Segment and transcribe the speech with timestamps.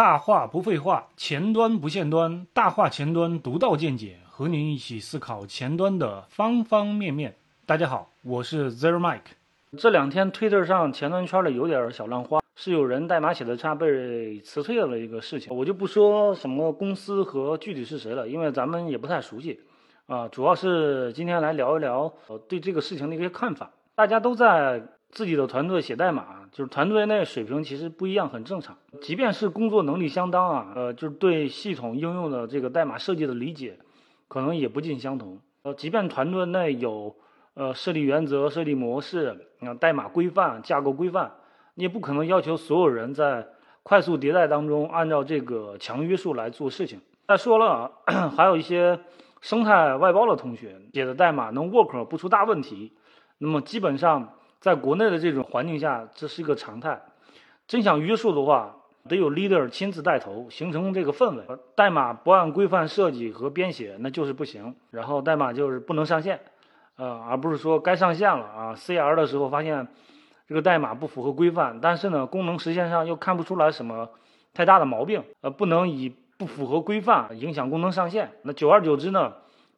[0.00, 7.36] 大话不废话，前端不限端，大话前端独到见解，和您一起思考前端的方方面面。
[7.66, 9.36] 大家好，我是 Zero Mike。
[9.76, 15.54] 这两天 Twitter 上前端圈里有点小浪花，是有人代码写的差被辞退了的一个事情。
[15.54, 19.60] 我就不说什么公司和具体是谁了，因为咱们也不太熟悉。
[20.06, 23.70] 啊，主要是今天来聊一聊呃对这个事情的一些看法。
[23.94, 28.76] 大家都在自己的团队写代码，就是团队内水平其实不一样，很正常。
[29.00, 33.78] 即便是工作能力相当啊，呃，就是对系统应用的这个代码设计的理解，
[34.28, 35.40] 可能也不尽相同。
[35.62, 37.16] 呃，即便团队内有
[37.54, 41.32] 呃设立原则、设立模式、啊代码规范、架构规范，
[41.74, 43.48] 你也不可能要求所有人在
[43.82, 47.00] 快速迭代当中按照这个强约束来做事情。
[47.26, 47.90] 再说了，
[48.36, 49.00] 还有一些
[49.40, 52.92] 生态外包的同学写的代码能 work 不出大问题，
[53.38, 54.34] 那么基本上。
[54.60, 57.00] 在国内的这种环境下，这是一个常态。
[57.66, 58.76] 真想约束的话，
[59.08, 61.44] 得有 leader 亲自带头，形成这个氛围。
[61.74, 64.74] 代码不按规范设计和编写，那就是不行。
[64.90, 66.40] 然后代码就是不能上线，
[66.96, 69.88] 呃，而不是说该上线了啊，CR 的时候发现
[70.46, 74.10] 这个代码不符合规范，但是呢，功能实现上又看不出来什么
[74.52, 78.32] 太大的毛病，呃，不能以不符合规范影响功能上线。
[78.42, 79.32] 那久而久之呢，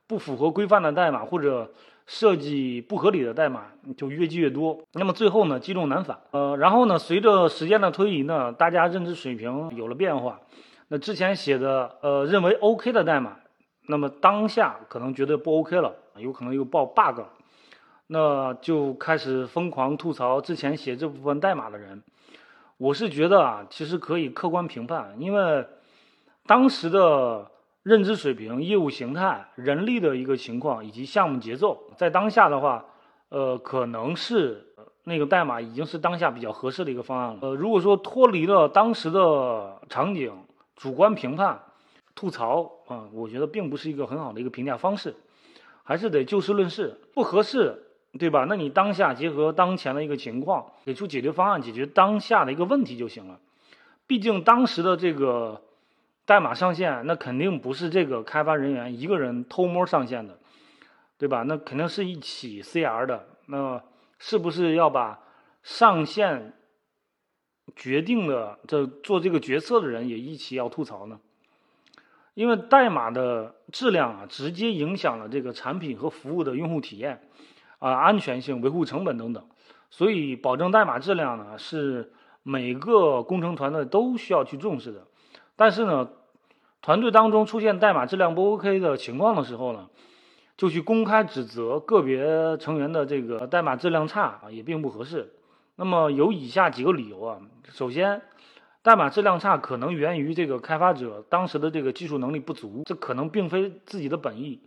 [0.08, 1.70] 不符合规范的代码或者
[2.06, 6.18] 设计不合理的代码就越积越多，那么最后呢积重难返。
[6.32, 10.40] 呃，然后呢，随着时间的推移呢，大家认知水平有了变化，
[10.88, 13.36] 那之前写的呃认为 OK 的代码，
[13.86, 17.28] 那么当下可能觉得不 OK 了，有可能又爆 bug，了
[18.08, 22.02] 那就开始疯狂吐槽之前写这部分代码的人。
[22.78, 25.64] 我是觉得啊，其实可以客观评判，因为
[26.46, 27.51] 当时的。
[27.82, 32.84] 认知水平、业务形态、人力的一个情况以及项目节奏，在当下的话，
[33.28, 34.64] 呃，可能是
[35.02, 37.38] 那个代码已经是当下比较合适的一个方案了。
[37.42, 40.32] 呃，如果说脱离了当时的场景，
[40.76, 41.60] 主观评判、
[42.14, 45.16] 吐槽啊，我觉得并不是一个很好的一个评价方式，
[45.82, 47.82] 还是得就事论事，不合适，
[48.16, 48.46] 对吧？
[48.48, 53.40] 那你当下结合当前的一个情况，给出解决方案，解决当下的一个问题就行了。
[54.06, 55.60] 毕竟当时的这个。
[56.32, 60.38] 代码上线，那肯定不是这个开发人员一个人偷摸上线的，
[61.18, 61.42] 对吧？
[61.42, 63.28] 那肯定是一起 CR 的。
[63.48, 63.82] 那
[64.18, 65.18] 是不是要把
[65.62, 66.54] 上线
[67.76, 71.20] 决定的这做这个决策的人也一起要吐槽呢？
[72.32, 77.28] 因为代码的质量啊，直接影响了这个产品和服务的用户体验
[77.78, 79.46] 啊、安全性、维护成本等等。
[79.90, 85.06] 所以，保证代码质量呢，是每个工程团队都需要去重视的。
[85.54, 86.08] 但是呢，
[86.82, 89.88] 团队当中出现代码质量不 OK 的情况的时候呢，
[90.56, 95.32] 就去公开指责个别成员的这个代码质量差啊，也并不合适。
[95.76, 97.38] 那么有以下几个理由啊，
[97.70, 98.22] 首先，
[98.82, 104.60] 代码质量差可能源于这个开发者当时的这个技术能力不足，这可能并非自己的本意，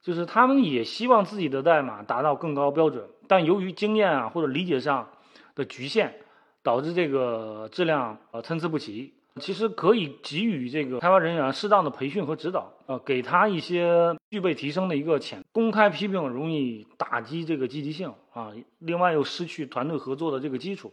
[0.00, 5.08] 就是他们也希望自己的代码达到更高标准，但由于经验啊或者理解上
[5.56, 6.20] 的局限，
[6.62, 9.14] 导致这个质量呃参差不齐。
[9.38, 15.42] 其实可以给予这个开发人员适当的培训和指导，呃，给他一些具备提升的一个潜。
[15.52, 20.92] 公开批评容易打击这个积极性啊，另外又失去团队合作的这个基础。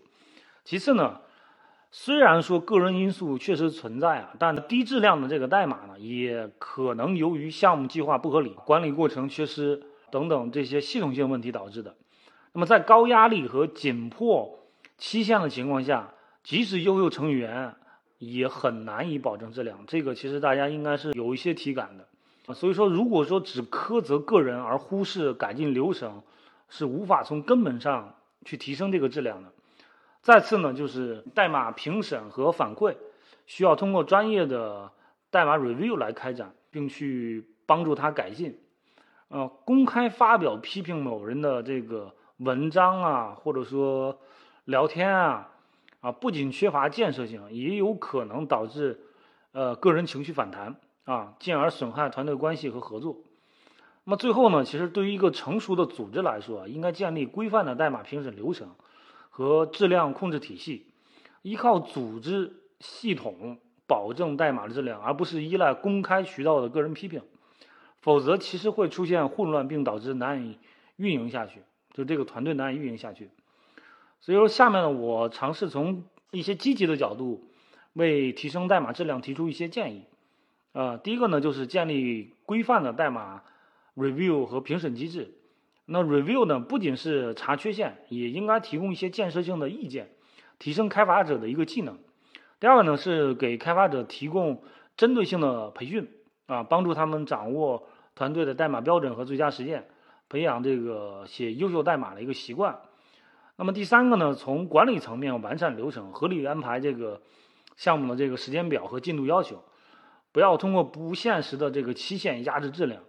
[0.64, 1.22] 其次呢，
[1.92, 11.96] 虽然说个人因素确实存在啊，但低质量的这个代码呢，也可能由于项目计划不合理、管理过程缺失等等这些系统性问题导致的。
[12.54, 14.60] 那么在高压力和紧迫
[14.98, 16.14] 期限的情况下，
[16.44, 17.76] 即使优秀成员，
[18.34, 26.22] 也很难以保证质量，这个其实大家应该是有一些体感的，所以说如果说只苛责个人而忽视改进流程，
[26.70, 29.52] 是无法从根本上去提升这个质量的。
[30.22, 32.96] 再次呢，就是代码评审和反馈
[33.46, 34.92] 需要通过专业的
[35.30, 38.58] 代码 review 来开展，并去帮助他改进。
[39.28, 44.20] 呃，公开发表批评某人的这个文章啊，或者说
[44.66, 45.52] 聊天啊。
[46.06, 49.00] 啊，不仅缺乏建设性，也有可能导致，
[49.54, 50.76] 呃，个人情绪反弹
[51.06, 53.24] 啊，进而损害团队关系和合作。
[54.04, 58.76] 那么最后呢，其实对于一个成熟的组织来说，应该建立规范的代码评审流程
[59.32, 60.86] 和质量控制体系，
[61.42, 63.58] 依靠组织系统
[63.88, 67.24] 保证代码的质量，而不是依赖公开渠道的个人批评。
[68.00, 70.60] 否则，其实会出现混乱，并导致难以
[70.98, 71.64] 运营下去，
[71.96, 73.32] 就这个团队难以运营下去。
[74.26, 77.44] 所以说，下面呢，我尝试从一些积极的角度，
[77.94, 80.06] 为提升代码质量提出一些建议。
[80.74, 83.44] 啊，第一个呢，就是建立规范的代码
[83.96, 85.36] review 和评审机制。
[85.86, 90.10] 那 review 呢，不仅是查缺陷，也应该提供一些建设性的意见，
[90.58, 92.00] 提升开发者的一个技能。
[92.60, 94.64] 第二个呢是给开发者提供
[94.98, 96.10] 针对性的培训
[96.48, 99.88] 啊，帮助他们掌握团队的代码标准和最佳实践，
[100.30, 102.80] 培养这个写优秀代码的一个习惯。
[103.58, 107.22] 那么第三个呢，从管理层面完善流程，合理安排这个
[107.78, 109.64] 项目的这个时间表和进度要求，
[110.34, 113.04] 不要通过不现实的这个期限压制质量。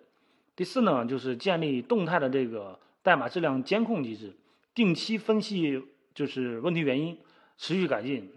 [0.55, 4.37] 第四呢，就是建立动态的这个代码质量监控机制，
[4.73, 5.83] 定期分析
[6.15, 7.19] 就是问题原因，
[7.59, 8.33] 持续改进。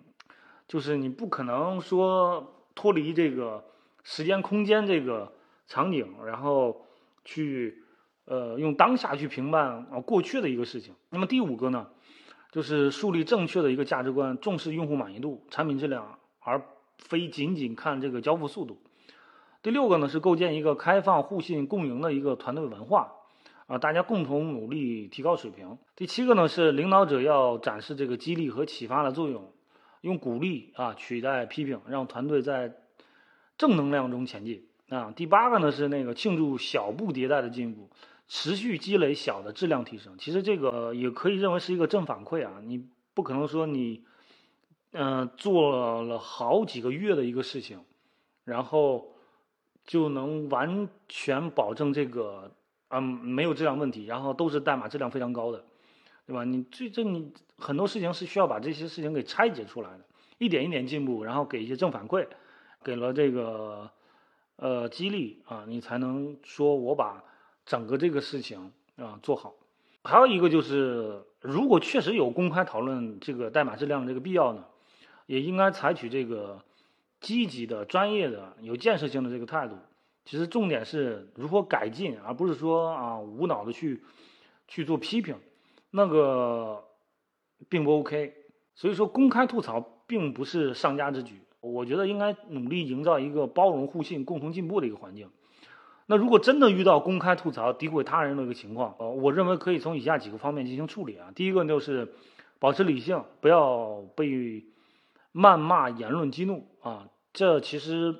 [0.67, 3.65] 就是你不可能说脱离这个
[4.03, 5.31] 时间空间这个
[5.67, 6.85] 场景，然后
[7.23, 7.83] 去
[8.25, 10.94] 呃用当下去评判啊过去的一个事情。
[11.09, 11.88] 那么第五个呢？
[12.51, 16.63] 就是树立正确的一个价值观，重视用户满意度、产品质量，而
[16.98, 18.81] 非仅仅看这个交付速度。
[19.62, 23.12] 第六个呢是构建一个开放、互信、共赢的一个团队文化，
[23.68, 25.78] 啊，大家共同努力提高水平。
[25.96, 29.52] 第七个呢是领导者要展示这个激励和启发的作用，
[30.02, 32.74] 用鼓励啊取代批评，让团队在
[33.57, 34.66] 正能量中前进。
[34.90, 37.90] 啊，第八个呢是那个庆祝小步迭代的进步。
[38.31, 42.62] 持续积累小的质量提升，其实这个也可以认为是一个正反馈啊。
[42.64, 44.04] 你不可能说你，
[44.92, 47.84] 嗯，做了好几个月的一个事情，
[48.44, 49.16] 然后
[49.84, 52.52] 就能完全保证这个，
[52.90, 55.66] 嗯，没有质量问题，然后都是代码质量非常高的，
[56.28, 56.44] 对吧？
[56.44, 60.06] 你这这你很多事情是需要把这些事情给拆解出来的，
[60.38, 62.28] 一点一点进步，然后给一些正反馈，
[62.84, 63.90] 给了这个
[64.58, 67.24] 呃激励啊，你才能说我把。
[67.69, 69.54] 整个这个事情啊做好，
[70.04, 74.66] 还有一个就是，如果确实有公开讨论这个代码质量的这个必要呢，
[75.27, 76.60] 也应该采取这个
[77.21, 79.75] 积极的、专业的、有建设性的这个态度。
[80.25, 84.01] 其实重点是如何改进，而不是说啊无脑的去
[84.68, 85.36] 去做批评，
[85.92, 86.83] 那个
[87.69, 88.33] 并不 OK。
[88.74, 91.39] 所以说，公开吐槽并不是上佳之举。
[91.62, 95.30] 我觉得应该努力营造一个包容、互信、共同进步的一个环境。
[96.11, 101.31] 那如果真的遇到公开吐槽、诋毁他人的一个情况，呃，我认为可以从以下几个方面进行处理啊。
[101.35, 102.11] 第一个就是
[102.57, 104.65] 保持理性，不要被
[105.31, 108.15] 谩骂言论激怒啊，这其实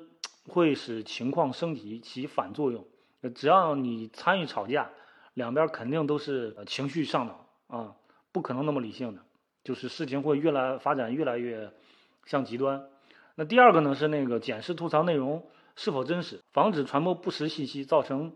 [0.46, 2.86] 会使情况升级，起反作用。
[3.34, 4.90] 只要你参与吵架，
[5.34, 7.96] 两边肯定都是情绪上脑啊，
[8.30, 9.22] 不可能那么理性的，
[9.64, 11.72] 就是事情会越来发展越来越
[12.24, 12.84] 向极端。
[13.34, 15.44] 那第二个呢是那个检视吐槽内容。
[15.76, 18.32] 是否真实，防止传播不实信息造成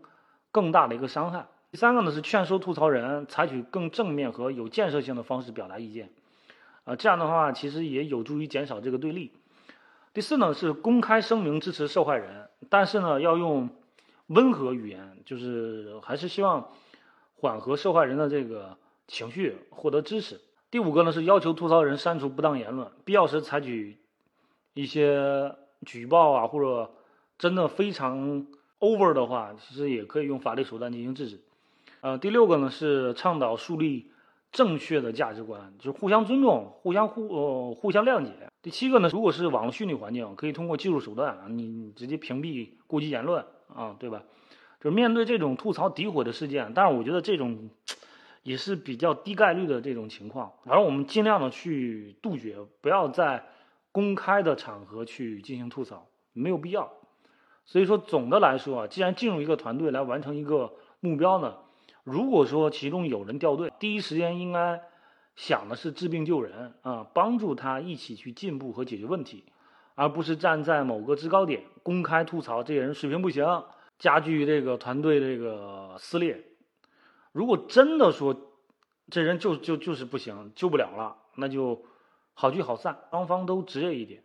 [0.51, 1.47] 更大的一个伤害。
[1.71, 6.09] 第三个呢是劝说吐槽人采取更正面和有建设性的方式表达意见，
[6.85, 9.33] 啊，这样的话其实也有助于减少这个对立。
[10.13, 13.69] 第四呢是公开声明支持受害人，但是呢要用
[14.27, 16.69] 温和语言，就是还是希望
[17.35, 18.77] 缓和受害人的这个
[19.07, 20.39] 情绪，获得支持。
[20.71, 23.97] 第五个呢是要求吐槽人删除不当言论，必要时采取
[24.73, 25.53] 一些
[25.85, 26.91] 举报啊或者。
[27.37, 28.45] 真的非常
[28.79, 31.41] over 的话，其实也可以用法律手段进行制止。
[32.01, 34.11] 呃，第六个呢是倡导树立
[34.51, 38.31] 正确的价值观，就是互相尊重、互相互呃互相谅解。
[38.61, 44.23] 第七个呢，如果是网络虚拟环境，可以通过技术手段啊，你直接屏蔽过激言论啊，对吧？
[44.79, 47.69] 就是面对这种吐槽诋毁的事件，但是我觉得这种
[48.43, 53.43] 也是比较低概率的这种情况，反正我们尽量的去杜绝，不要在
[53.91, 56.91] 公开的场合去进行吐槽，没有必要。
[57.65, 61.57] 所以说，总的来说啊，既然进入一个团队来完成一个目标呢，
[62.03, 64.81] 如果说其中有人掉队，第一时间应该
[65.35, 69.45] 想的是治病救人啊，帮助他一起去进步和解决问题，
[69.95, 73.63] 而不是站在某个制高点公开吐槽这些人水平不行，
[73.97, 76.43] 加剧这个团队这个撕裂。
[77.31, 78.51] 如果真的说
[79.09, 81.83] 这人就就就是不行，救不了了，那就
[82.35, 84.23] 好聚好散，双方都职业一点。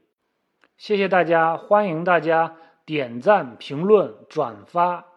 [0.76, 2.56] 谢谢大家，欢迎大家。
[2.84, 5.09] 点赞、评论、转发。